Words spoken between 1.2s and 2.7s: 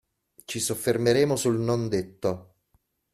sul non detto.